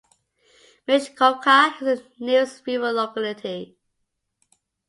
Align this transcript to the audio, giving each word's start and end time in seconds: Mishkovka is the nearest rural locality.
Mishkovka 0.87 1.75
is 1.79 1.79
the 1.79 2.03
nearest 2.25 2.65
rural 2.65 2.91
locality. 2.95 3.77